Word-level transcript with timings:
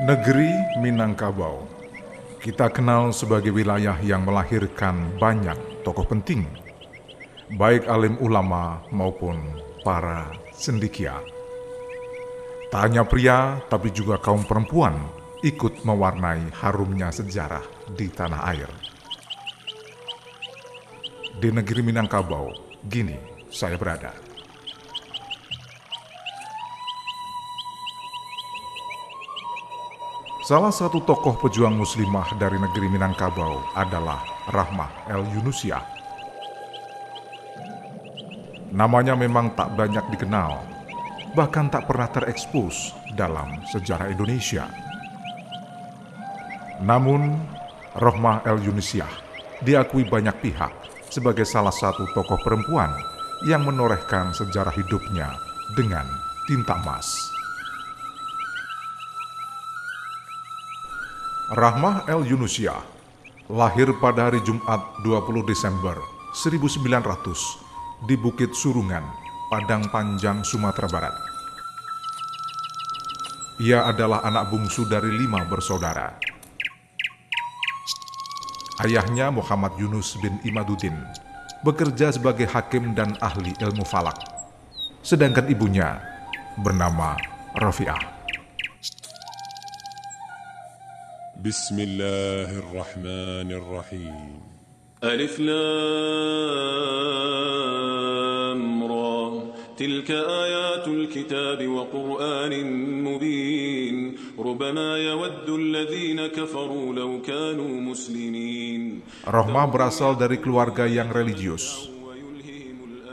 Negeri 0.00 0.48
Minangkabau 0.80 1.68
kita 2.40 2.72
kenal 2.72 3.12
sebagai 3.12 3.52
wilayah 3.52 4.00
yang 4.00 4.24
melahirkan 4.24 5.12
banyak 5.20 5.84
tokoh 5.84 6.08
penting, 6.08 6.48
baik 7.60 7.84
alim 7.84 8.16
ulama 8.16 8.80
maupun 8.88 9.36
para 9.84 10.32
sendikia. 10.56 11.20
Tak 12.72 12.80
hanya 12.80 13.04
pria, 13.04 13.60
tapi 13.68 13.92
juga 13.92 14.16
kaum 14.16 14.40
perempuan 14.40 14.96
ikut 15.44 15.84
mewarnai 15.84 16.48
harumnya 16.64 17.12
sejarah 17.12 17.92
di 17.92 18.08
tanah 18.08 18.40
air. 18.56 18.72
Di 21.36 21.52
negeri 21.52 21.84
Minangkabau, 21.84 22.48
gini 22.88 23.20
saya 23.52 23.76
berada. 23.76 24.29
Salah 30.50 30.74
satu 30.74 30.98
tokoh 31.06 31.38
pejuang 31.38 31.78
muslimah 31.78 32.34
dari 32.34 32.58
negeri 32.58 32.90
Minangkabau 32.90 33.70
adalah 33.78 34.18
Rahmah 34.50 35.06
El 35.06 35.22
Yunusiah. 35.30 35.78
Namanya 38.74 39.14
memang 39.14 39.54
tak 39.54 39.78
banyak 39.78 40.10
dikenal, 40.10 40.58
bahkan 41.38 41.70
tak 41.70 41.86
pernah 41.86 42.10
terekspos 42.10 42.98
dalam 43.14 43.62
sejarah 43.70 44.10
Indonesia. 44.10 44.66
Namun, 46.82 47.30
Rahmah 47.94 48.42
El 48.42 48.58
Yunusiah 48.66 49.06
diakui 49.62 50.02
banyak 50.02 50.34
pihak 50.42 50.74
sebagai 51.14 51.46
salah 51.46 51.70
satu 51.70 52.10
tokoh 52.10 52.42
perempuan 52.42 52.90
yang 53.46 53.62
menorehkan 53.62 54.34
sejarah 54.34 54.74
hidupnya 54.74 55.30
dengan 55.78 56.10
tinta 56.50 56.74
emas. 56.74 57.38
Rahmah 61.50 62.06
El 62.06 62.30
Yunusia 62.30 62.78
lahir 63.50 63.90
pada 63.98 64.30
hari 64.30 64.38
Jumat 64.46 65.02
20 65.02 65.50
Desember 65.50 65.98
1900 66.30 68.06
di 68.06 68.14
Bukit 68.14 68.54
Surungan, 68.54 69.02
Padang 69.50 69.82
Panjang, 69.90 70.46
Sumatera 70.46 70.86
Barat. 70.86 71.10
Ia 73.58 73.82
adalah 73.82 74.22
anak 74.22 74.46
bungsu 74.54 74.86
dari 74.86 75.10
lima 75.10 75.42
bersaudara. 75.42 76.14
Ayahnya 78.86 79.34
Muhammad 79.34 79.74
Yunus 79.74 80.22
bin 80.22 80.38
Imaduddin 80.46 80.94
bekerja 81.66 82.14
sebagai 82.14 82.46
hakim 82.46 82.94
dan 82.94 83.18
ahli 83.18 83.58
ilmu 83.58 83.82
falak. 83.82 84.22
Sedangkan 85.02 85.50
ibunya 85.50 85.98
bernama 86.62 87.18
Rafi'ah. 87.58 88.19
بسم 91.45 91.77
الله 91.79 92.59
الرحمن 92.63 93.51
الرحيم 93.51 94.39
ألف 95.03 95.39
لام 95.39 95.53
را 98.83 99.43
تلك 99.77 100.11
آيات 100.11 100.87
الكتاب 100.87 101.67
وقرآن 101.67 102.53
مبين 103.03 104.15
ربما 104.39 104.97
يود 104.97 105.49
الذين 105.49 106.27
كفروا 106.27 106.93
لو 106.93 107.21
كانوا 107.21 107.81
مسلمين 107.81 109.01
Rohmah 109.27 109.67
berasal 109.67 110.15
dari 110.15 110.39
keluarga 110.39 110.87
yang 110.87 111.11
religius. 111.11 111.91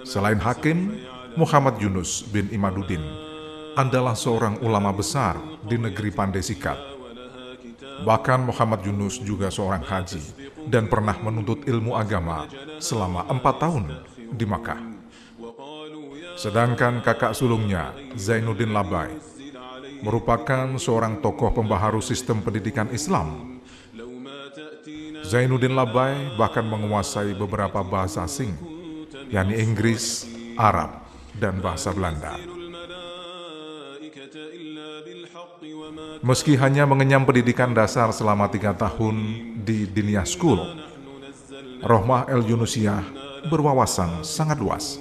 Selain 0.06 0.38
hakim, 0.38 0.94
Muhammad 1.34 1.80
Yunus 1.80 2.22
bin 2.28 2.52
Imaduddin 2.52 3.00
adalah 3.74 4.12
seorang 4.12 4.60
ulama 4.60 4.92
besar 4.92 5.40
di 5.64 5.80
negeri 5.80 6.12
Pandai 6.12 6.44
Sikat. 6.44 6.92
Bahkan 8.03 8.45
Muhammad 8.45 8.85
Yunus 8.85 9.17
juga 9.21 9.49
seorang 9.49 9.81
haji 9.81 10.21
dan 10.69 10.85
pernah 10.85 11.15
menuntut 11.17 11.65
ilmu 11.65 11.95
agama 11.95 12.45
selama 12.77 13.25
empat 13.31 13.55
tahun 13.57 13.83
di 14.33 14.45
Makkah. 14.45 14.81
Sedangkan 16.37 17.01
kakak 17.01 17.33
sulungnya, 17.33 17.97
Zainuddin 18.13 18.69
Labai, 18.69 19.17
merupakan 20.05 20.69
seorang 20.77 21.17
tokoh 21.17 21.49
pembaharu 21.49 21.97
sistem 21.97 22.45
pendidikan 22.45 22.85
Islam. 22.93 23.57
Zainuddin 25.25 25.73
Labai 25.73 26.37
bahkan 26.37 26.61
menguasai 26.61 27.33
beberapa 27.33 27.81
bahasa 27.81 28.23
asing, 28.29 28.53
yakni 29.33 29.57
Inggris, 29.57 30.29
Arab, 30.53 31.09
dan 31.33 31.57
bahasa 31.57 31.89
Belanda. 31.89 32.56
Meski 36.25 36.57
hanya 36.57 36.89
mengenyam 36.89 37.25
pendidikan 37.27 37.73
dasar 37.77 38.09
selama 38.09 38.49
tiga 38.49 38.73
tahun 38.73 39.15
di 39.61 39.85
Dinia 39.85 40.25
School, 40.25 40.57
Rohmah 41.85 42.25
El 42.25 42.41
Yunusiah 42.41 43.05
berwawasan 43.45 44.25
sangat 44.25 44.57
luas 44.57 44.97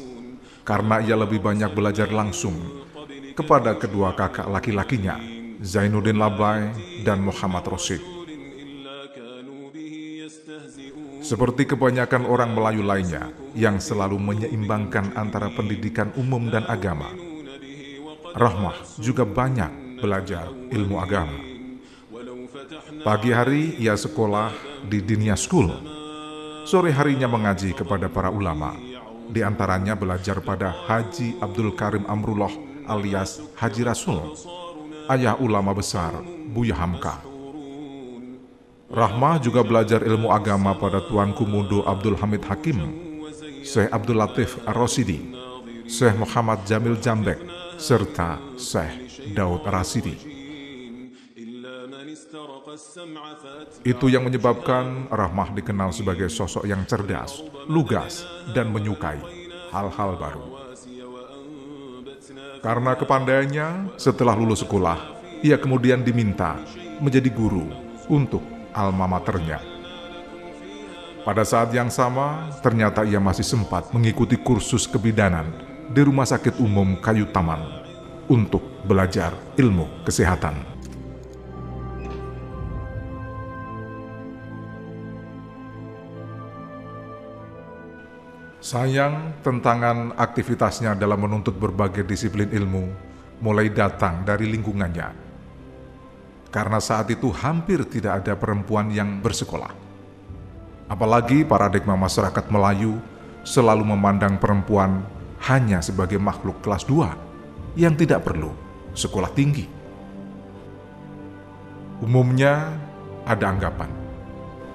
karena 0.67 1.01
ia 1.01 1.17
lebih 1.17 1.41
banyak 1.41 1.73
belajar 1.73 2.13
langsung 2.13 2.85
kepada 3.33 3.79
kedua 3.81 4.13
kakak 4.13 4.45
laki-lakinya, 4.51 5.17
Zainuddin 5.65 6.21
Labai 6.21 6.75
dan 7.01 7.25
Muhammad 7.25 7.65
Rosid. 7.65 8.03
Seperti 11.25 11.67
kebanyakan 11.67 12.29
orang 12.29 12.55
Melayu 12.55 12.85
lainnya 12.85 13.33
yang 13.57 13.81
selalu 13.81 14.21
menyeimbangkan 14.21 15.17
antara 15.17 15.51
pendidikan 15.51 16.13
umum 16.15 16.53
dan 16.53 16.69
agama, 16.69 17.09
Rahmah 18.37 19.01
juga 19.01 19.25
banyak 19.25 19.86
belajar 20.01 20.53
ilmu 20.71 20.97
agama. 21.01 21.39
Pagi 23.05 23.31
hari 23.31 23.77
ia 23.79 23.95
sekolah 23.95 24.53
di 24.87 25.01
Dinia 25.01 25.37
School. 25.39 25.71
Sore 26.67 26.91
harinya 26.91 27.31
mengaji 27.31 27.71
kepada 27.77 28.11
para 28.11 28.29
ulama. 28.29 28.75
Di 29.27 29.43
antaranya 29.43 29.99
belajar 29.99 30.39
pada 30.43 30.71
Haji 30.71 31.39
Abdul 31.43 31.75
Karim 31.75 32.07
Amrullah 32.07 32.51
alias 32.87 33.43
Haji 33.59 33.83
Rasul, 33.83 34.19
ayah 35.11 35.35
ulama 35.39 35.75
besar 35.75 36.15
Buya 36.51 36.79
Hamka. 36.79 37.23
Rahmah 38.87 39.43
juga 39.43 39.67
belajar 39.67 39.99
ilmu 40.07 40.31
agama 40.31 40.71
pada 40.79 41.03
Tuanku 41.03 41.43
Mudo 41.43 41.83
Abdul 41.83 42.15
Hamid 42.23 42.47
Hakim, 42.47 42.79
Syekh 43.67 43.91
Abdul 43.91 44.23
Latif 44.23 44.63
Ar-Rosidi, 44.63 45.35
Syekh 45.91 46.15
Muhammad 46.15 46.63
Jamil 46.63 46.95
Jambek, 47.03 47.43
serta 47.83 48.39
Syekh 48.55 49.06
Daud 49.35 49.67
Rasidi. 49.67 50.37
Itu 53.87 54.07
yang 54.13 54.27
menyebabkan 54.27 55.09
Rahmah 55.09 55.55
dikenal 55.57 55.91
sebagai 55.95 56.29
sosok 56.29 56.67
yang 56.69 56.85
cerdas, 56.85 57.41
lugas, 57.67 58.27
dan 58.53 58.71
menyukai 58.71 59.19
hal-hal 59.73 60.11
baru. 60.21 60.45
Karena 62.61 62.93
kepandaiannya, 62.99 63.95
setelah 63.95 64.35
lulus 64.35 64.67
sekolah, 64.67 64.99
ia 65.41 65.57
kemudian 65.57 66.03
diminta 66.03 66.59
menjadi 66.99 67.31
guru 67.31 67.71
untuk 68.11 68.43
alma 68.75 69.07
maternya. 69.07 69.63
Pada 71.23 71.43
saat 71.43 71.75
yang 71.75 71.91
sama, 71.91 72.55
ternyata 72.63 73.03
ia 73.03 73.19
masih 73.19 73.43
sempat 73.43 73.91
mengikuti 73.91 74.39
kursus 74.39 74.87
kebidanan 74.87 75.51
di 75.91 76.03
Rumah 76.03 76.27
Sakit 76.27 76.59
Umum 76.63 76.99
Kayu 76.99 77.27
Taman 77.31 77.86
untuk 78.27 78.87
belajar 78.87 79.35
ilmu 79.59 80.03
kesehatan. 80.07 80.77
Sayang, 88.67 89.39
tentangan 89.47 90.11
aktivitasnya 90.19 90.99
dalam 90.99 91.23
menuntut 91.23 91.55
berbagai 91.55 92.03
disiplin 92.03 92.51
ilmu 92.51 92.91
mulai 93.39 93.71
datang 93.71 94.27
dari 94.27 94.51
lingkungannya. 94.51 95.15
Karena 96.51 96.83
saat 96.83 97.07
itu 97.15 97.31
hampir 97.31 97.87
tidak 97.87 98.27
ada 98.27 98.35
perempuan 98.35 98.91
yang 98.91 99.23
bersekolah. 99.23 99.71
Apalagi 100.91 101.47
paradigma 101.47 101.95
masyarakat 101.95 102.43
Melayu 102.51 102.99
selalu 103.47 103.87
memandang 103.87 104.35
perempuan 104.35 105.07
hanya 105.47 105.79
sebagai 105.79 106.19
makhluk 106.19 106.59
kelas 106.59 106.83
2 106.91 107.26
yang 107.77 107.93
tidak 107.93 108.25
perlu 108.25 108.51
sekolah 108.97 109.31
tinggi. 109.37 109.69
Umumnya 112.01 112.73
ada 113.29 113.53
anggapan, 113.53 113.89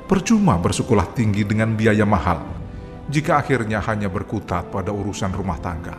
percuma 0.06 0.58
bersekolah 0.62 1.10
tinggi 1.18 1.42
dengan 1.42 1.74
biaya 1.74 2.06
mahal 2.06 2.42
jika 3.10 3.42
akhirnya 3.42 3.82
hanya 3.82 4.08
berkutat 4.08 4.70
pada 4.70 4.94
urusan 4.94 5.34
rumah 5.34 5.58
tangga. 5.58 5.98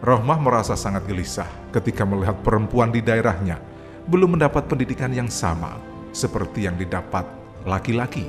Rohmah 0.00 0.40
merasa 0.40 0.78
sangat 0.80 1.04
gelisah 1.04 1.46
ketika 1.76 2.08
melihat 2.08 2.40
perempuan 2.40 2.88
di 2.88 3.04
daerahnya 3.04 3.60
belum 4.08 4.38
mendapat 4.38 4.64
pendidikan 4.64 5.12
yang 5.12 5.28
sama 5.28 5.76
seperti 6.10 6.64
yang 6.64 6.80
didapat 6.80 7.28
laki-laki, 7.68 8.24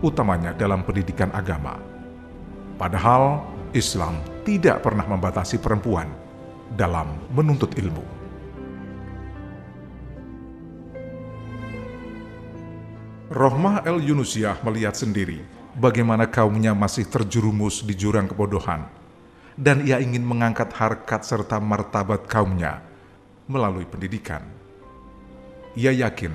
utamanya 0.00 0.54
dalam 0.54 0.86
pendidikan 0.86 1.28
agama. 1.34 1.76
Padahal 2.78 3.42
Islam 3.74 4.22
tidak 4.50 4.82
pernah 4.82 5.06
membatasi 5.06 5.62
perempuan 5.62 6.10
dalam 6.74 7.22
menuntut 7.30 7.70
ilmu. 7.78 8.02
Rohmah 13.30 13.86
El 13.86 14.02
Yunusiah 14.02 14.58
melihat 14.66 14.98
sendiri 14.98 15.46
bagaimana 15.78 16.26
kaumnya 16.26 16.74
masih 16.74 17.06
terjerumus 17.06 17.86
di 17.86 17.94
jurang 17.94 18.26
kebodohan 18.26 18.90
dan 19.54 19.86
ia 19.86 20.02
ingin 20.02 20.26
mengangkat 20.26 20.74
harkat 20.74 21.22
serta 21.22 21.62
martabat 21.62 22.26
kaumnya 22.26 22.82
melalui 23.46 23.86
pendidikan. 23.86 24.42
Ia 25.78 25.94
yakin 25.94 26.34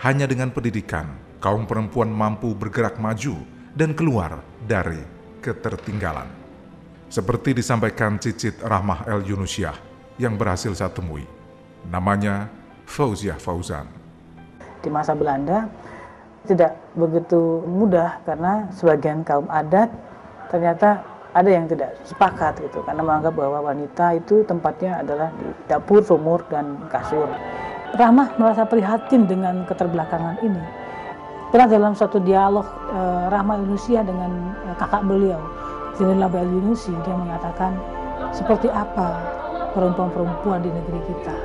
hanya 0.00 0.24
dengan 0.24 0.56
pendidikan 0.56 1.20
kaum 1.36 1.68
perempuan 1.68 2.08
mampu 2.08 2.56
bergerak 2.56 2.96
maju 2.96 3.44
dan 3.76 3.92
keluar 3.92 4.40
dari 4.64 5.04
ketertinggalan. 5.44 6.41
Seperti 7.12 7.52
disampaikan 7.52 8.16
Cicit 8.16 8.56
Rahmah 8.64 9.04
El 9.04 9.28
Yunusiah 9.28 9.76
yang 10.16 10.40
berhasil 10.40 10.72
saya 10.72 10.88
temui. 10.88 11.28
Namanya 11.84 12.48
Fauziah 12.88 13.36
Fauzan. 13.36 13.84
Di 14.80 14.88
masa 14.88 15.12
Belanda, 15.12 15.68
tidak 16.48 16.72
begitu 16.96 17.68
mudah 17.68 18.16
karena 18.24 18.64
sebagian 18.72 19.28
kaum 19.28 19.44
adat 19.52 19.92
ternyata 20.48 21.04
ada 21.36 21.52
yang 21.52 21.68
tidak 21.68 22.00
sepakat 22.08 22.56
gitu 22.64 22.80
karena 22.80 23.04
menganggap 23.04 23.36
bahwa 23.36 23.60
wanita 23.60 24.16
itu 24.16 24.40
tempatnya 24.48 25.04
adalah 25.04 25.28
di 25.36 25.52
dapur, 25.68 26.00
sumur 26.00 26.40
dan 26.48 26.80
kasur. 26.88 27.28
Rahmah 27.92 28.40
merasa 28.40 28.64
prihatin 28.64 29.28
dengan 29.28 29.68
keterbelakangan 29.68 30.40
ini. 30.40 30.64
Pernah 31.52 31.68
dalam 31.68 31.92
satu 31.92 32.24
dialog 32.24 32.64
eh, 32.88 33.24
Rahmah 33.28 33.60
Yunusia 33.60 34.00
dengan 34.00 34.56
eh, 34.64 34.76
kakak 34.80 35.04
beliau, 35.04 35.61
Zainul 36.02 36.18
Label 36.18 36.50
Yunusi, 36.50 36.90
dia 37.06 37.14
mengatakan 37.14 37.78
seperti 38.34 38.66
apa 38.66 39.22
perempuan-perempuan 39.70 40.58
di 40.58 40.66
negeri 40.74 40.98
kita. 41.06 41.36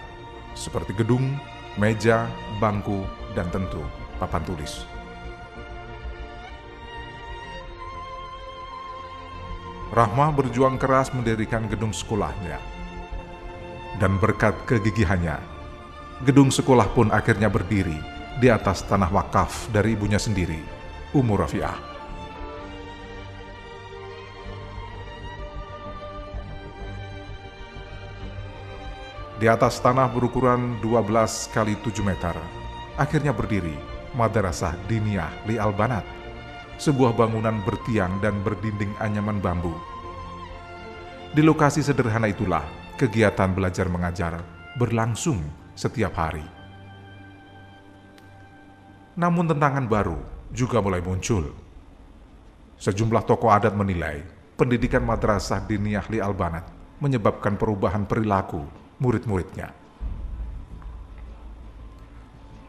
seperti 0.56 0.96
gedung, 0.96 1.36
meja, 1.76 2.32
bangku, 2.64 3.04
dan 3.36 3.52
tentu 3.52 3.84
papan 4.16 4.44
tulis. 4.48 4.88
Rahmah 9.94 10.34
berjuang 10.34 10.82
keras 10.82 11.14
mendirikan 11.14 11.70
gedung 11.70 11.94
sekolahnya. 11.94 12.58
Dan 14.02 14.18
berkat 14.18 14.58
kegigihannya, 14.66 15.38
gedung 16.26 16.50
sekolah 16.50 16.90
pun 16.98 17.14
akhirnya 17.14 17.46
berdiri 17.46 18.02
di 18.42 18.50
atas 18.50 18.82
tanah 18.90 19.14
wakaf 19.14 19.70
dari 19.70 19.94
ibunya 19.94 20.18
sendiri, 20.18 20.58
Umur 21.14 21.46
Rafiah. 21.46 21.78
Di 29.38 29.46
atas 29.46 29.78
tanah 29.78 30.10
berukuran 30.10 30.82
12 30.82 31.54
kali 31.54 31.78
7 31.86 32.02
meter, 32.02 32.34
akhirnya 32.98 33.30
berdiri 33.30 33.78
Madrasah 34.18 34.74
Diniyah 34.90 35.46
Li 35.46 35.62
Albanat 35.62 36.23
sebuah 36.78 37.14
bangunan 37.14 37.62
bertiang 37.62 38.18
dan 38.20 38.42
berdinding 38.42 38.94
anyaman 38.98 39.38
bambu. 39.38 39.74
Di 41.34 41.42
lokasi 41.42 41.82
sederhana 41.82 42.30
itulah 42.30 42.62
kegiatan 42.98 43.50
belajar 43.54 43.90
mengajar 43.90 44.38
berlangsung 44.78 45.42
setiap 45.74 46.14
hari. 46.18 46.46
Namun 49.18 49.50
tantangan 49.50 49.86
baru 49.86 50.18
juga 50.50 50.82
mulai 50.82 51.02
muncul. 51.02 51.54
Sejumlah 52.78 53.26
tokoh 53.26 53.54
adat 53.54 53.74
menilai 53.78 54.26
pendidikan 54.58 55.06
madrasah 55.06 55.62
diniyah 55.66 56.06
Li 56.10 56.18
Albanat 56.22 56.70
menyebabkan 56.98 57.58
perubahan 57.58 58.06
perilaku 58.06 58.66
murid-muridnya. 59.02 59.74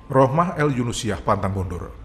Rohmah 0.04 0.60
El 0.60 0.76
Yunusiah 0.76 1.16
pantang 1.24 1.56
mundur 1.56 2.03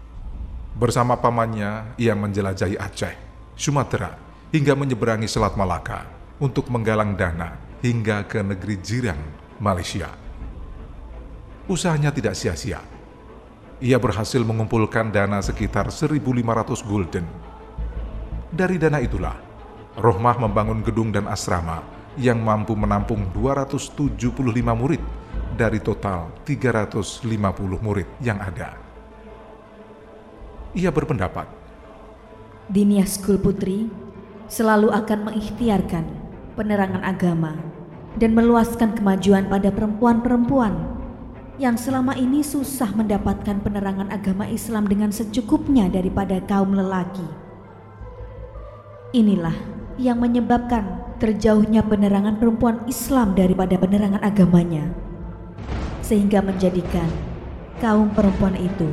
Bersama 0.76 1.18
pamannya, 1.18 1.98
ia 1.98 2.14
menjelajahi 2.14 2.78
Aceh, 2.78 3.14
Sumatera, 3.58 4.14
hingga 4.54 4.74
menyeberangi 4.78 5.26
Selat 5.26 5.58
Malaka 5.58 6.06
untuk 6.38 6.70
menggalang 6.70 7.14
dana 7.14 7.58
hingga 7.80 8.24
ke 8.28 8.44
negeri 8.44 8.76
jiran, 8.78 9.18
Malaysia. 9.58 10.08
Usahanya 11.70 12.10
tidak 12.10 12.34
sia-sia. 12.34 12.82
Ia 13.80 13.96
berhasil 13.96 14.42
mengumpulkan 14.44 15.08
dana 15.08 15.40
sekitar 15.40 15.88
1.500 15.88 16.20
gulden. 16.84 17.24
Dari 18.50 18.76
dana 18.76 19.00
itulah, 19.00 19.38
Rohmah 19.96 20.36
membangun 20.36 20.82
gedung 20.84 21.14
dan 21.14 21.30
asrama 21.30 21.80
yang 22.18 22.42
mampu 22.42 22.74
menampung 22.74 23.30
275 23.32 24.20
murid 24.74 25.02
dari 25.54 25.78
total 25.80 26.34
350 26.44 27.26
murid 27.80 28.08
yang 28.20 28.42
ada. 28.42 28.89
Ia 30.70 30.94
berpendapat, 30.94 31.50
Dinia 32.70 33.02
School 33.02 33.42
Putri 33.42 33.90
selalu 34.46 34.94
akan 34.94 35.26
mengikhtiarkan 35.26 36.06
penerangan 36.54 37.02
agama 37.02 37.58
dan 38.14 38.38
meluaskan 38.38 38.94
kemajuan 38.94 39.50
pada 39.50 39.74
perempuan-perempuan 39.74 40.94
yang 41.58 41.74
selama 41.74 42.14
ini 42.14 42.46
susah 42.46 42.94
mendapatkan 42.94 43.58
penerangan 43.58 44.14
agama 44.14 44.46
Islam 44.46 44.86
dengan 44.86 45.10
secukupnya 45.10 45.90
daripada 45.90 46.38
kaum 46.46 46.70
lelaki. 46.70 47.26
Inilah 49.10 49.58
yang 49.98 50.22
menyebabkan 50.22 51.18
terjauhnya 51.18 51.82
penerangan 51.82 52.38
perempuan 52.38 52.86
Islam 52.86 53.34
daripada 53.34 53.74
penerangan 53.74 54.22
agamanya, 54.22 54.86
sehingga 55.98 56.38
menjadikan 56.38 57.10
kaum 57.82 58.06
perempuan 58.14 58.54
itu 58.54 58.86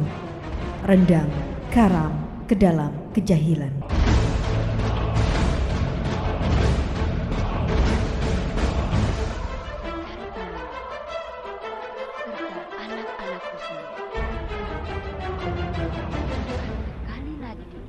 rendang 0.82 1.30
karam 1.72 2.16
ke 2.48 2.56
dalam 2.56 2.92
kejahilan. 3.12 3.72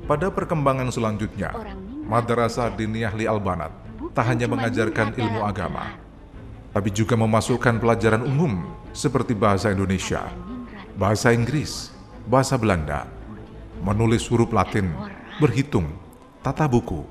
Pada 0.08 0.32
perkembangan 0.32 0.88
selanjutnya, 0.88 1.52
Madrasah 2.08 2.72
Diniyah 2.72 3.12
Li 3.12 3.28
Albanat 3.28 3.68
tak 4.16 4.24
hanya 4.32 4.48
mengajarkan 4.48 5.12
ilmu 5.12 5.44
agama, 5.44 6.00
tapi 6.72 6.88
juga 6.88 7.12
memasukkan 7.12 7.76
pelajaran 7.76 8.24
umum 8.24 8.72
seperti 8.96 9.36
bahasa 9.36 9.68
Indonesia, 9.68 10.24
bahasa 10.96 11.28
Inggris, 11.36 11.92
bahasa 12.24 12.56
Belanda, 12.56 13.04
menulis 13.82 14.26
huruf 14.28 14.50
Latin, 14.50 14.90
berhitung, 15.38 15.90
tata 16.42 16.66
buku, 16.66 17.04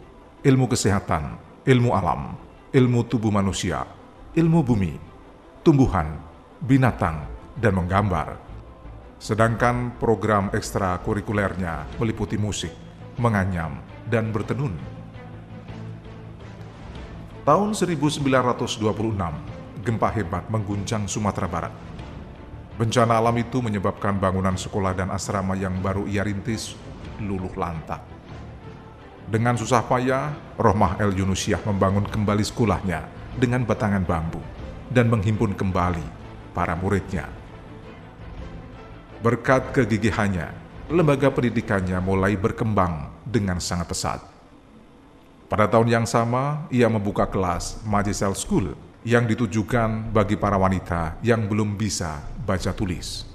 ilmu 0.44 0.66
kesehatan, 0.68 1.40
ilmu 1.68 1.92
alam, 1.96 2.36
ilmu 2.72 3.04
tubuh 3.08 3.32
manusia, 3.32 3.84
ilmu 4.36 4.60
bumi, 4.64 4.94
tumbuhan, 5.64 6.20
binatang, 6.64 7.28
dan 7.58 7.74
menggambar. 7.74 8.38
Sedangkan 9.18 9.98
program 9.98 10.54
ekstrakurikulernya 10.54 11.98
meliputi 11.98 12.38
musik, 12.38 12.72
menganyam, 13.18 13.82
dan 14.06 14.30
bertenun. 14.30 14.78
Tahun 17.48 17.70
1926, 17.72 18.78
gempa 19.82 20.10
hebat 20.12 20.44
mengguncang 20.52 21.08
Sumatera 21.08 21.48
Barat. 21.48 21.87
Bencana 22.78 23.18
alam 23.18 23.34
itu 23.42 23.58
menyebabkan 23.58 24.22
bangunan 24.22 24.54
sekolah 24.54 24.94
dan 24.94 25.10
asrama 25.10 25.58
yang 25.58 25.82
baru 25.82 26.06
ia 26.06 26.22
rintis 26.22 26.78
luluh 27.18 27.50
lantak. 27.58 28.06
Dengan 29.26 29.58
susah 29.58 29.82
payah, 29.82 30.38
Rohmah 30.56 31.02
El 31.02 31.18
Yunusiah 31.18 31.58
membangun 31.66 32.06
kembali 32.06 32.46
sekolahnya 32.46 33.10
dengan 33.34 33.66
batangan 33.66 34.06
bambu 34.06 34.38
dan 34.94 35.10
menghimpun 35.10 35.58
kembali 35.58 36.06
para 36.54 36.78
muridnya. 36.78 37.26
Berkat 39.26 39.74
kegigihannya, 39.74 40.54
lembaga 40.94 41.34
pendidikannya 41.34 41.98
mulai 41.98 42.38
berkembang 42.38 43.10
dengan 43.26 43.58
sangat 43.58 43.90
pesat. 43.90 44.22
Pada 45.50 45.66
tahun 45.66 45.90
yang 45.90 46.06
sama, 46.06 46.70
ia 46.70 46.86
membuka 46.86 47.26
kelas 47.26 47.82
Majisel 47.82 48.38
School 48.38 48.78
yang 49.06 49.30
ditujukan 49.30 50.10
bagi 50.10 50.40
para 50.40 50.58
wanita 50.58 51.22
yang 51.22 51.46
belum 51.46 51.78
bisa 51.78 52.22
baca 52.46 52.74
tulis. 52.74 53.26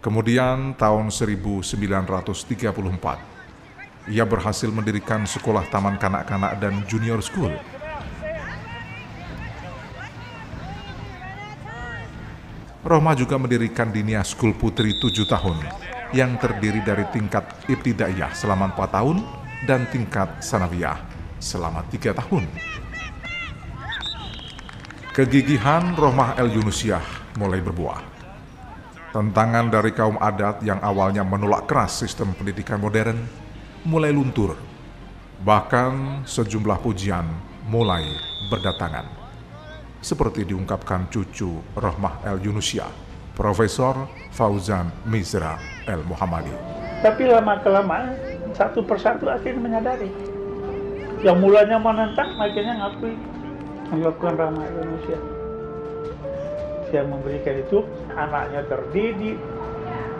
Kemudian 0.00 0.74
tahun 0.78 1.10
1934, 1.10 4.10
ia 4.10 4.22
berhasil 4.22 4.70
mendirikan 4.70 5.26
sekolah 5.26 5.66
taman 5.70 5.98
kanak-kanak 5.98 6.62
dan 6.62 6.86
junior 6.86 7.18
school 7.18 7.50
Roma 12.86 13.18
juga 13.18 13.34
mendirikan 13.34 13.90
Dinia 13.90 14.22
School 14.22 14.54
Putri 14.54 14.94
tujuh 15.02 15.26
tahun 15.26 15.58
yang 16.14 16.38
terdiri 16.38 16.86
dari 16.86 17.02
tingkat 17.10 17.42
ibtidaiyah 17.66 18.30
selama 18.30 18.70
empat 18.70 18.94
tahun 18.94 19.26
dan 19.66 19.90
tingkat 19.90 20.38
sanawiyah 20.38 20.94
selama 21.42 21.82
tiga 21.90 22.14
tahun. 22.14 22.46
Kegigihan 25.16 25.96
Rohmah 25.96 26.36
El 26.36 26.60
Yunusiah 26.60 27.00
mulai 27.40 27.64
berbuah. 27.64 28.04
Tentangan 29.16 29.72
dari 29.72 29.96
kaum 29.96 30.20
adat 30.20 30.60
yang 30.60 30.76
awalnya 30.84 31.24
menolak 31.24 31.64
keras 31.64 32.04
sistem 32.04 32.36
pendidikan 32.36 32.76
modern 32.76 33.24
mulai 33.88 34.12
luntur. 34.12 34.60
Bahkan 35.40 36.20
sejumlah 36.28 36.84
pujian 36.84 37.24
mulai 37.64 38.04
berdatangan 38.52 39.08
seperti 40.04 40.44
diungkapkan 40.44 41.08
cucu 41.08 41.64
Rohmah 41.72 42.20
El 42.28 42.44
Yunusia, 42.44 42.84
Profesor 43.32 44.12
Fauzan 44.36 44.92
Mizra 45.08 45.56
El 45.88 46.04
Muhammadi. 46.04 46.52
Tapi 47.00 47.24
lama-kelamaan, 47.24 48.20
satu 48.52 48.84
persatu 48.84 49.32
akhirnya 49.32 49.64
menyadari. 49.64 50.12
Yang 51.24 51.40
mulanya 51.40 51.80
menentang, 51.80 52.36
akhirnya 52.36 52.84
ngakui 52.84 53.16
melakukan 53.90 54.34
Rahmah 54.34 54.66
Indonesia. 54.66 55.18
Dia 56.90 57.02
memberikan 57.02 57.54
itu, 57.58 57.78
anaknya 58.14 58.62
terdidik, 58.70 59.36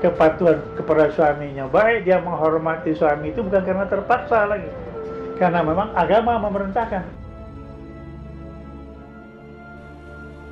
kepatuhan 0.02 0.58
kepada 0.76 1.08
suaminya 1.14 1.64
baik, 1.70 2.04
dia 2.04 2.20
menghormati 2.20 2.92
suami 2.92 3.32
itu 3.32 3.40
bukan 3.40 3.62
karena 3.64 3.86
terpaksa 3.88 4.44
lagi. 4.50 4.68
Karena 5.36 5.60
memang 5.60 5.92
agama 5.92 6.40
memerintahkan. 6.40 7.04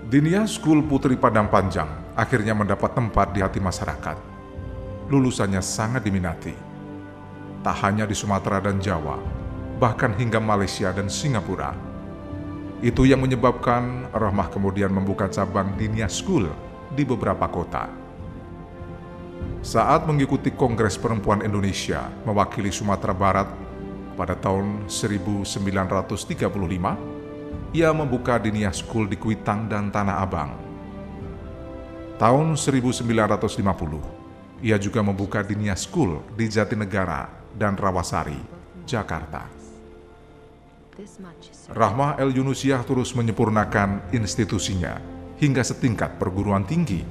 Dinia 0.04 0.44
School 0.46 0.84
Putri 0.84 1.16
Padang 1.16 1.48
Panjang 1.48 1.88
akhirnya 2.14 2.54
mendapat 2.54 2.92
tempat 2.94 3.34
di 3.34 3.40
hati 3.42 3.58
masyarakat. 3.58 4.16
Lulusannya 5.10 5.58
sangat 5.64 6.06
diminati. 6.06 6.54
Tak 7.64 7.76
hanya 7.80 8.04
di 8.04 8.12
Sumatera 8.12 8.60
dan 8.60 8.76
Jawa, 8.76 9.16
bahkan 9.80 10.12
hingga 10.12 10.36
Malaysia 10.38 10.92
dan 10.92 11.08
Singapura. 11.08 11.93
Itu 12.82 13.06
yang 13.06 13.22
menyebabkan 13.22 14.10
Rahmah 14.10 14.50
kemudian 14.50 14.90
membuka 14.90 15.30
cabang 15.30 15.78
Dinia 15.78 16.10
School 16.10 16.50
di 16.94 17.02
beberapa 17.06 17.50
kota. 17.50 17.90
Saat 19.64 20.04
mengikuti 20.04 20.52
Kongres 20.52 21.00
Perempuan 21.00 21.40
Indonesia 21.40 22.12
mewakili 22.28 22.68
Sumatera 22.68 23.16
Barat 23.16 23.48
pada 24.14 24.36
tahun 24.36 24.86
1935, 24.86 25.42
ia 27.74 27.90
membuka 27.90 28.38
Diniyah 28.38 28.76
School 28.76 29.10
di 29.10 29.18
Kuitang 29.18 29.66
dan 29.66 29.90
Tanah 29.90 30.22
Abang. 30.22 30.54
Tahun 32.20 32.54
1950, 32.54 34.62
ia 34.62 34.78
juga 34.78 35.02
membuka 35.02 35.42
Diniyah 35.42 35.80
School 35.80 36.22
di 36.38 36.46
Jatinegara 36.46 37.26
dan 37.56 37.74
Rawasari, 37.74 38.38
Jakarta. 38.86 39.63
Rahmah 41.74 42.22
El 42.22 42.38
Yunusiah 42.38 42.86
terus 42.86 43.18
menyempurnakan 43.18 44.14
institusinya 44.14 45.02
hingga 45.42 45.66
setingkat 45.66 46.22
perguruan 46.22 46.62
tinggi. 46.62 47.02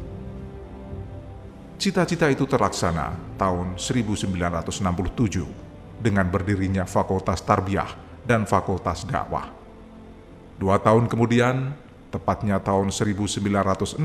Cita-cita 1.75 2.31
itu 2.31 2.47
terlaksana 2.47 3.35
tahun 3.35 3.75
1967 3.75 5.99
dengan 5.99 6.23
berdirinya 6.31 6.87
Fakultas 6.87 7.43
Tarbiyah 7.43 8.23
dan 8.23 8.47
Fakultas 8.47 9.03
Dakwah. 9.03 9.51
Dua 10.55 10.79
tahun 10.79 11.11
kemudian, 11.11 11.75
tepatnya 12.07 12.63
tahun 12.63 12.87
1969, 12.87 13.99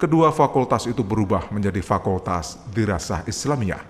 kedua 0.00 0.32
fakultas 0.32 0.88
itu 0.88 1.04
berubah 1.04 1.52
menjadi 1.52 1.84
Fakultas 1.84 2.56
Dirasah 2.72 3.28
Islamiyah. 3.28 3.84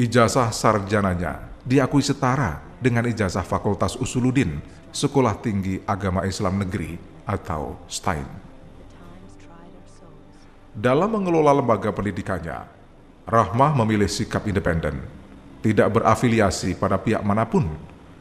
Ijazah 0.00 0.48
sarjananya 0.52 1.55
diakui 1.66 1.98
setara 2.00 2.62
dengan 2.78 3.02
ijazah 3.10 3.42
Fakultas 3.42 3.98
Usuluddin, 3.98 4.62
Sekolah 4.94 5.34
Tinggi 5.42 5.82
Agama 5.82 6.22
Islam 6.22 6.62
Negeri 6.62 6.94
atau 7.26 7.82
STAIN. 7.90 8.46
Dalam 10.70 11.10
mengelola 11.10 11.50
lembaga 11.50 11.90
pendidikannya, 11.90 12.62
Rahmah 13.26 13.74
memilih 13.82 14.06
sikap 14.06 14.46
independen, 14.46 15.02
tidak 15.58 15.98
berafiliasi 15.98 16.78
pada 16.78 16.94
pihak 17.02 17.26
mana 17.26 17.42
pun, 17.42 17.66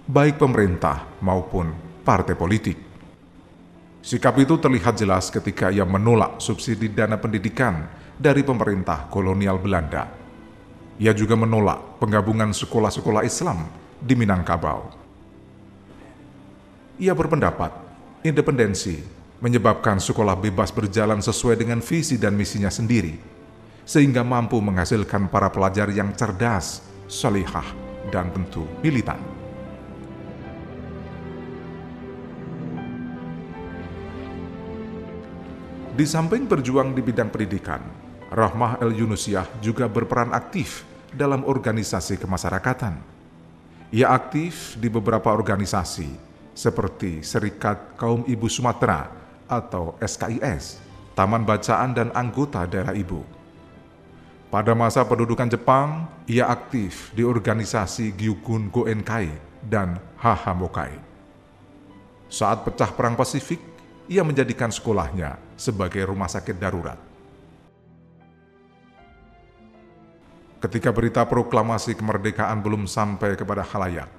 baik 0.10 0.42
pemerintah 0.42 1.06
maupun 1.22 1.70
partai 2.02 2.34
politik. 2.34 2.82
Sikap 4.02 4.34
itu 4.42 4.58
terlihat 4.58 4.98
jelas 4.98 5.30
ketika 5.30 5.70
ia 5.70 5.86
menolak 5.86 6.42
subsidi 6.42 6.90
dana 6.90 7.22
pendidikan 7.22 7.86
dari 8.18 8.42
pemerintah 8.42 9.06
kolonial 9.14 9.62
Belanda. 9.62 10.25
Ia 10.96 11.12
juga 11.12 11.36
menolak 11.36 12.00
penggabungan 12.00 12.56
sekolah-sekolah 12.56 13.28
Islam 13.28 13.68
di 14.00 14.16
Minangkabau. 14.16 14.96
Ia 16.96 17.12
berpendapat 17.12 17.76
independensi 18.24 19.04
menyebabkan 19.44 20.00
sekolah 20.00 20.40
bebas 20.40 20.72
berjalan 20.72 21.20
sesuai 21.20 21.60
dengan 21.60 21.84
visi 21.84 22.16
dan 22.16 22.40
misinya 22.40 22.72
sendiri, 22.72 23.20
sehingga 23.84 24.24
mampu 24.24 24.56
menghasilkan 24.64 25.28
para 25.28 25.52
pelajar 25.52 25.92
yang 25.92 26.16
cerdas, 26.16 26.80
solihah, 27.12 27.68
dan 28.08 28.32
tentu 28.32 28.64
militan. 28.80 29.20
Di 35.96 36.04
samping 36.08 36.48
berjuang 36.48 36.96
di 36.96 37.04
bidang 37.04 37.32
pendidikan, 37.32 38.05
Rahmah 38.34 38.82
El 38.82 38.98
Yunusiah 38.98 39.46
juga 39.62 39.86
berperan 39.86 40.34
aktif 40.34 40.82
dalam 41.14 41.46
organisasi 41.46 42.18
kemasyarakatan. 42.18 42.98
Ia 43.94 44.12
aktif 44.12 44.76
di 44.82 44.90
beberapa 44.90 45.30
organisasi 45.30 46.10
seperti 46.56 47.22
Serikat 47.22 47.96
Kaum 48.00 48.26
Ibu 48.26 48.50
Sumatera 48.50 49.08
atau 49.46 49.94
SKIS, 50.02 50.82
Taman 51.14 51.46
Bacaan 51.46 51.94
dan 51.94 52.10
anggota 52.12 52.66
daerah 52.66 52.98
ibu. 52.98 53.22
Pada 54.50 54.72
masa 54.74 55.04
pendudukan 55.04 55.52
Jepang, 55.52 56.08
ia 56.26 56.48
aktif 56.48 57.12
di 57.14 57.22
organisasi 57.22 58.16
Gyugun 58.16 58.72
Goenkai 58.72 59.30
dan 59.62 60.00
Hahamokai. 60.18 60.98
Saat 62.32 62.66
pecah 62.66 62.90
Perang 62.90 63.14
Pasifik, 63.14 63.62
ia 64.10 64.26
menjadikan 64.26 64.74
sekolahnya 64.74 65.38
sebagai 65.58 66.02
rumah 66.08 66.30
sakit 66.30 66.58
darurat. 66.58 67.15
Ketika 70.66 70.90
berita 70.90 71.22
proklamasi 71.30 71.94
kemerdekaan 71.94 72.66
belum 72.66 72.90
sampai 72.90 73.38
kepada 73.38 73.62
khalayak. 73.62 74.10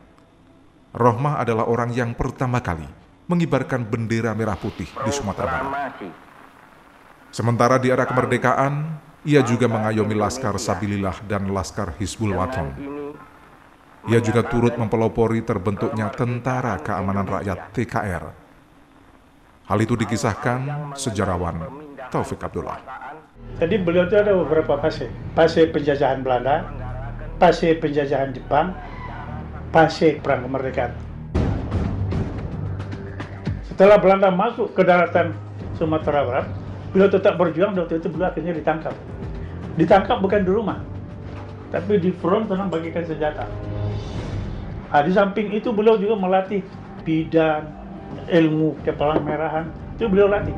Rohmah 0.95 1.43
adalah 1.43 1.67
orang 1.67 1.91
yang 1.91 2.15
pertama 2.15 2.62
kali 2.62 2.87
mengibarkan 3.26 3.83
bendera 3.83 4.31
merah 4.33 4.55
putih 4.55 4.87
di 4.87 5.11
Sumatera 5.11 5.50
Barat. 5.50 5.93
Sementara 7.35 7.76
di 7.83 7.91
era 7.91 8.07
kemerdekaan, 8.07 8.97
ia 9.26 9.43
juga 9.43 9.67
mengayomi 9.67 10.15
Laskar 10.15 10.55
Sabilillah 10.57 11.26
dan 11.26 11.50
Laskar 11.50 11.99
Hizbul 11.99 12.38
Waton. 12.38 12.69
Ia 14.07 14.23
juga 14.23 14.47
turut 14.47 14.79
mempelopori 14.79 15.43
terbentuknya 15.43 16.15
Tentara 16.15 16.79
Keamanan 16.79 17.26
Rakyat 17.26 17.75
TKR. 17.75 18.25
Hal 19.67 19.79
itu 19.83 19.99
dikisahkan 19.99 20.95
sejarawan 20.95 21.67
Taufik 22.07 22.38
Abdullah. 22.38 23.05
Jadi 23.57 23.75
beliau 23.81 24.05
itu 24.05 24.17
ada 24.21 24.37
beberapa 24.37 24.76
fase. 24.83 25.09
Fase 25.33 25.65
penjajahan 25.71 26.21
Belanda, 26.21 26.69
fase 27.41 27.73
penjajahan 27.79 28.37
Jepang, 28.37 28.76
fase 29.73 30.21
perang 30.21 30.45
kemerdekaan. 30.45 30.93
Setelah 33.65 34.00
Belanda 34.00 34.29
masuk 34.33 34.73
ke 34.73 34.85
daratan 34.85 35.37
Sumatera 35.76 36.25
Barat, 36.25 36.47
beliau 36.97 37.12
tetap 37.12 37.37
berjuang 37.37 37.76
dan 37.76 37.85
waktu 37.85 38.00
itu 38.00 38.09
beliau 38.09 38.33
akhirnya 38.33 38.57
ditangkap. 38.57 38.97
Ditangkap 39.76 40.25
bukan 40.25 40.41
di 40.45 40.50
rumah, 40.53 40.81
tapi 41.69 42.00
di 42.00 42.09
front 42.09 42.49
tentang 42.49 42.73
bagikan 42.73 43.05
senjata. 43.05 43.45
Nah, 44.88 45.05
di 45.05 45.12
samping 45.12 45.53
itu 45.53 45.76
beliau 45.76 46.00
juga 46.00 46.17
melatih 46.17 46.65
bidan, 47.05 47.69
ilmu 48.33 48.81
kepala 48.81 49.21
merahan, 49.21 49.69
itu 50.00 50.09
beliau 50.09 50.33
latih. 50.33 50.57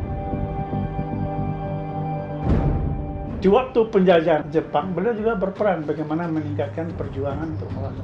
Di 3.39 3.47
waktu 3.47 3.87
penjajahan 3.87 4.51
Jepang, 4.51 4.91
beliau 4.91 5.15
juga 5.15 5.39
berperan 5.39 5.87
bagaimana 5.87 6.27
meningkatkan 6.27 6.91
perjuangan 6.99 7.55
untuk 7.55 7.71
melawan. 7.71 8.03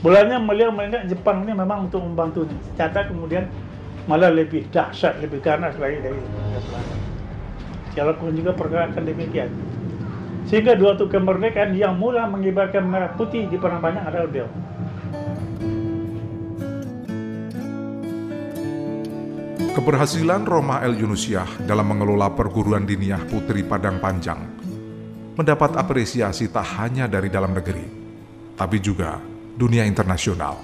Bulannya 0.00 0.38
beliau 0.46 0.70
melihat 0.70 1.10
Jepang 1.10 1.42
ini 1.42 1.58
memang 1.58 1.90
untuk 1.90 1.98
membantu. 2.06 2.46
Ternyata 2.78 3.10
kemudian 3.10 3.50
malah 4.06 4.30
lebih 4.30 4.70
dahsyat, 4.70 5.18
lebih 5.18 5.42
ganas 5.42 5.74
lagi 5.74 5.98
dari 5.98 6.14
Belanda. 6.14 6.96
Walaupun 7.98 8.30
juga 8.38 8.54
pergerakan 8.54 9.02
demikian. 9.02 9.50
Sehingga 10.46 10.78
dua 10.78 10.94
waktu 10.94 11.10
kemerdekaan 11.10 11.74
yang 11.74 11.98
mula 11.98 12.30
mengibarkan 12.30 12.86
merah 12.86 13.10
putih 13.18 13.50
di 13.50 13.58
perang 13.58 13.82
banyak 13.82 14.06
adalah 14.06 14.30
beliau. 14.30 14.48
Keberhasilan 19.70 20.46
Roma 20.46 20.82
El 20.82 20.98
Yunusiah 20.98 21.46
dalam 21.66 21.90
mengelola 21.90 22.30
perguruan 22.34 22.86
diniyah 22.86 23.22
Putri 23.30 23.62
Padang 23.62 24.02
Panjang 24.02 24.59
mendapat 25.40 25.72
apresiasi 25.80 26.52
tak 26.52 26.68
hanya 26.76 27.08
dari 27.08 27.32
dalam 27.32 27.56
negeri, 27.56 27.88
tapi 28.60 28.76
juga 28.76 29.16
dunia 29.56 29.88
internasional. 29.88 30.60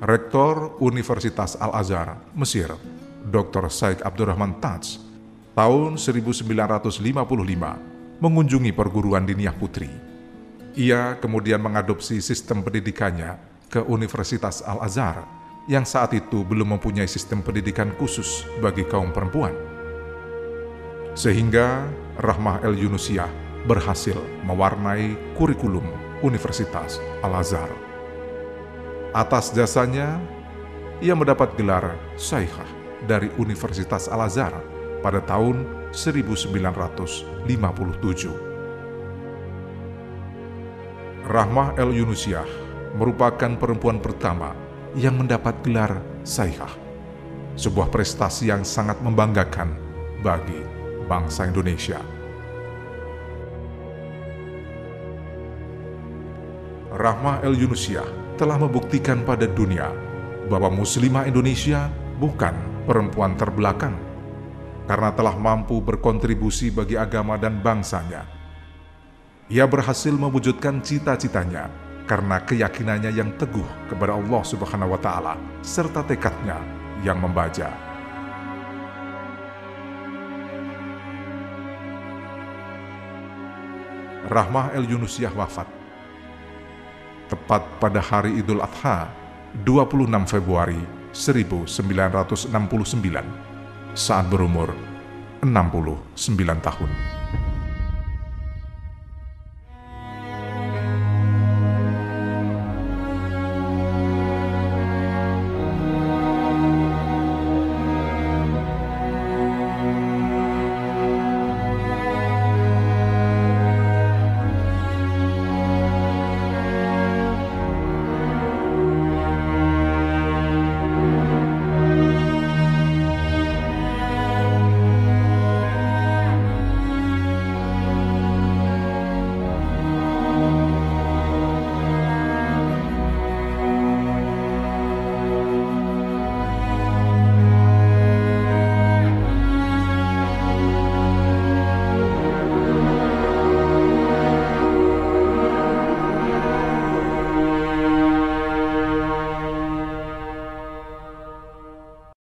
Rektor 0.00 0.80
Universitas 0.80 1.52
Al-Azhar, 1.60 2.32
Mesir, 2.32 2.72
Dr. 3.28 3.68
Said 3.68 4.00
Abdurrahman 4.00 4.56
Taj, 4.56 4.96
tahun 5.52 6.00
1955 6.00 8.24
mengunjungi 8.24 8.72
perguruan 8.72 9.28
diniyah 9.28 9.52
putri. 9.52 9.92
Ia 10.72 11.20
kemudian 11.20 11.60
mengadopsi 11.60 12.24
sistem 12.24 12.64
pendidikannya 12.64 13.36
ke 13.68 13.84
Universitas 13.84 14.64
Al-Azhar 14.64 15.28
yang 15.68 15.84
saat 15.84 16.16
itu 16.16 16.40
belum 16.40 16.80
mempunyai 16.80 17.04
sistem 17.04 17.44
pendidikan 17.44 17.92
khusus 18.00 18.48
bagi 18.64 18.88
kaum 18.88 19.12
perempuan. 19.12 19.52
Sehingga 21.12 21.84
Rahmah 22.18 22.66
El 22.66 22.74
Yunusiah 22.74 23.30
berhasil 23.62 24.18
mewarnai 24.42 25.14
kurikulum 25.38 25.86
Universitas 26.18 26.98
Al-Azhar. 27.22 27.70
Atas 29.14 29.54
jasanya, 29.54 30.18
ia 30.98 31.14
mendapat 31.14 31.54
gelar 31.54 31.94
Saikhah 32.18 32.66
dari 33.06 33.30
Universitas 33.38 34.10
Al-Azhar 34.10 34.50
pada 34.98 35.22
tahun 35.22 35.62
1957. 35.94 37.38
Rahmah 41.22 41.78
El 41.78 42.02
Yunusiah 42.02 42.50
merupakan 42.98 43.54
perempuan 43.54 44.02
pertama 44.02 44.58
yang 44.98 45.22
mendapat 45.22 45.54
gelar 45.62 46.02
Saikhah, 46.26 46.74
sebuah 47.54 47.94
prestasi 47.94 48.50
yang 48.50 48.66
sangat 48.66 48.98
membanggakan 49.06 49.70
bagi 50.18 50.77
bangsa 51.08 51.48
Indonesia. 51.48 51.98
Rahmah 56.92 57.40
El 57.42 57.56
Yunusiah 57.56 58.06
telah 58.36 58.60
membuktikan 58.60 59.24
pada 59.24 59.48
dunia 59.48 59.88
bahwa 60.52 60.68
Muslimah 60.72 61.24
Indonesia 61.24 61.88
bukan 62.20 62.52
perempuan 62.84 63.34
terbelakang 63.40 63.96
karena 64.88 65.12
telah 65.12 65.36
mampu 65.36 65.80
berkontribusi 65.80 66.72
bagi 66.72 66.96
agama 66.96 67.36
dan 67.36 67.60
bangsanya. 67.60 68.24
Ia 69.48 69.64
berhasil 69.64 70.12
mewujudkan 70.12 70.84
cita-citanya 70.84 71.72
karena 72.08 72.40
keyakinannya 72.40 73.12
yang 73.12 73.36
teguh 73.36 73.64
kepada 73.88 74.16
Allah 74.16 74.42
Subhanahu 74.44 74.96
wa 74.96 75.00
taala 75.00 75.34
serta 75.60 76.04
tekadnya 76.04 76.56
yang 77.04 77.20
membaja. 77.20 77.87
Rahmah 84.26 84.74
El 84.74 84.90
Yunusiah 84.90 85.30
wafat 85.30 85.70
tepat 87.30 87.62
pada 87.78 88.02
hari 88.02 88.34
Idul 88.40 88.58
Adha 88.58 89.12
26 89.62 90.26
Februari 90.26 90.80
1969 91.12 91.68
saat 93.94 94.26
berumur 94.26 94.74
69 95.44 96.64
tahun. 96.64 97.17